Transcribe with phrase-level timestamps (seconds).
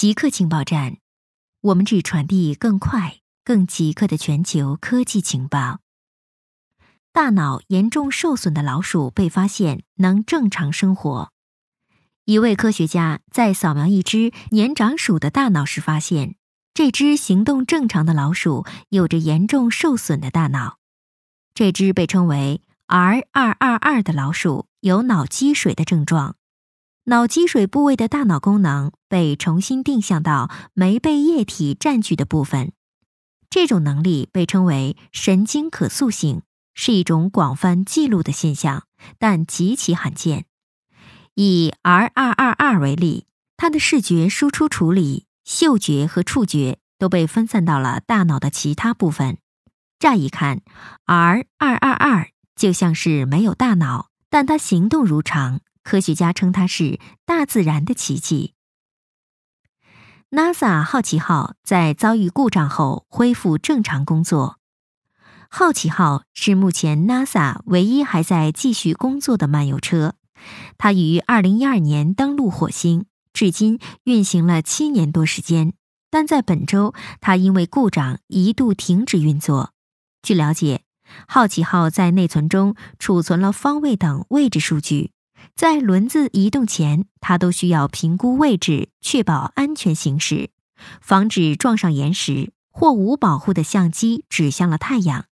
[0.00, 0.96] 极客情报站，
[1.60, 5.80] 我们只传递更快、更极客的全球科技情报。
[7.12, 11.30] 大脑严重受损的老鼠被发现能正常生活。
[12.24, 16.36] 一位科学家在扫描一只年长鼠的大脑时发现，
[16.72, 20.78] 这只行动正常的老鼠有着严重受损的大脑。
[21.52, 26.36] 这只被称为 R 二二二的老鼠有脑积水的症状。
[27.10, 32.70] 脑积水部位的大脑功能被重新定向到没被液体占据的部分，
[33.50, 36.42] 这种能力被称为神经可塑性，
[36.72, 38.84] 是一种广泛记录的现象，
[39.18, 40.44] 但极其罕见。
[41.34, 49.38] 以 R 二二二为例，它的视觉输出处理、嗅觉和触觉都被分散到了大脑的其他部分。
[49.98, 50.60] 乍一看
[51.06, 55.58] ，R 二二二就像是没有大脑，但它行动如常。
[55.82, 58.54] 科学家称它是大自然的奇迹。
[60.30, 64.58] NASA 好奇号在遭遇故障后恢复正常工作。
[65.48, 70.14] 好奇号是目前 NASA 唯一还在继续工作的漫游车。
[70.78, 75.72] 它于2012年登陆火星，至今运行了七年多时间。
[76.08, 79.72] 但在本周，它因为故障一度停止运作。
[80.22, 80.82] 据了解，
[81.26, 85.10] 好奇号在内存中储存了方位等位置数据。
[85.54, 90.50] 在轮子移动前，它都需要评估位置，确保安全行驶，
[91.00, 95.26] 防止撞上岩石或无保护的相机指向了太阳。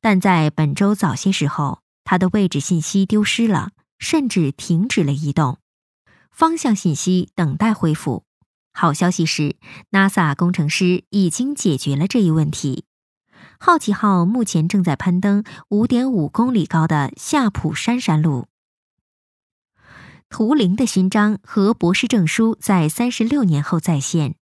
[0.00, 5.58] 但在本周早些时候，它的位置信息丢失了，甚至停止了移动，
[6.30, 8.24] 方向信息等待恢复。
[8.72, 9.56] 好消息是
[9.90, 12.84] ，NASA 工程师已经解决了这一问题。
[13.58, 18.46] 好奇号目前正在攀登5.5公里高的夏普山山路。
[20.30, 24.36] 图灵的勋章和博士证书在三十六年后再现，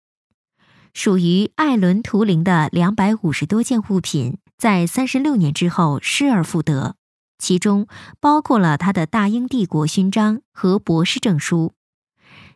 [0.92, 6.96] 属于艾伦·图灵的两百五十多件物品，在三十六年之后失而复得，
[7.38, 7.86] 其中
[8.18, 11.72] 包括了他的大英帝国勋章和博士证书。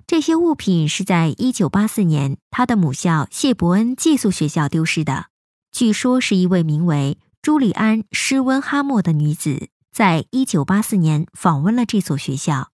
[0.08, 5.26] 这些物品是在一九八四年他的母校谢伯恩寄宿学校丢失的，
[5.70, 12.69] 据说是一位名为朱利安·施温哈默的女子，在一九八四年访问了这所学校。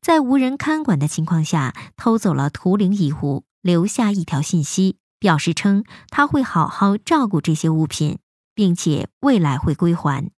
[0.00, 8.18] 在无人看管的情况下，偷走了图灵遗物，留下一条信息，表示称他会好好照顾这些物品，
[8.54, 10.30] 并且未来会归还。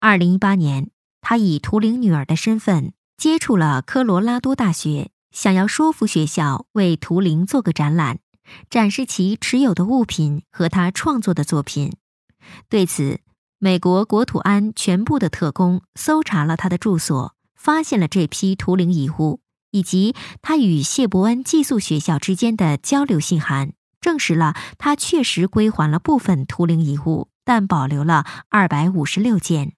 [0.00, 0.90] 二零一八年，
[1.20, 8.18] 他以图灵女儿的身份接触了科罗拉多大学，想要说服学校为图灵做个展览，
[8.68, 11.96] 展示其持有的物品和他创作的作品。
[12.68, 13.20] 对此，
[13.58, 17.33] 美国国土安全部的特工搜查了他的住所。
[17.64, 29.72] 发现了这批图灵遗物，以及他与谢伯恩寄宿学校之间的交流信函，证实了他确实归还了部分图灵遗物，但保留了二百五十六件。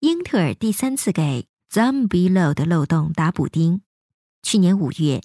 [0.00, 3.80] 英特尔第三次给 Zombie Load 漏洞打补丁。
[4.42, 5.22] 去年五月，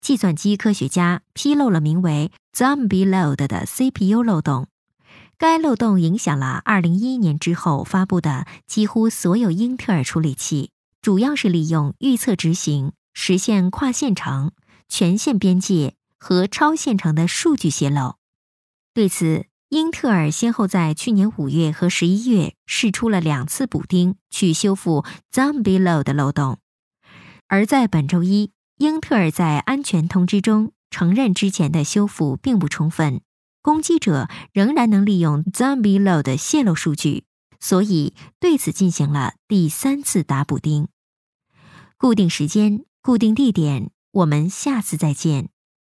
[0.00, 4.68] 计算机科学家披露了名为 Zombie Load 的 CPU 漏洞。
[5.38, 14.50] 该漏洞影响了2011年之后发布的几乎所有英特尔处理器，主要是利用预测执行实现跨线程、
[14.88, 18.16] 全线边界和超线程的数据泄露。
[18.92, 26.58] 对此，英特尔先后在去年五月和十一月试出了两次补丁，去修复 Zombie Load 漏洞。
[27.46, 33.20] 而在本周一，英特尔在安全通知中承认之前的修复并不充分。
[33.68, 37.24] 攻击者仍然能利用 Zombie Load 泄露数据，
[37.60, 40.88] 所以对此进行了第三次打补丁。
[41.98, 45.50] 固定时间，固定地点，我们下次再见。